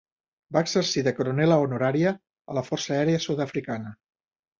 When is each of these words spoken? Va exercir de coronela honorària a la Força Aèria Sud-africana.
Va 0.55 0.61
exercir 0.67 1.03
de 1.07 1.11
coronela 1.19 1.57
honorària 1.65 2.13
a 2.53 2.57
la 2.59 2.63
Força 2.71 2.95
Aèria 2.97 3.21
Sud-africana. 3.27 3.93